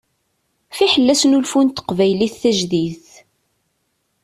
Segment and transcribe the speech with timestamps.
[0.75, 3.07] Fiḥel asnulfu n teqbaylit tajdidt.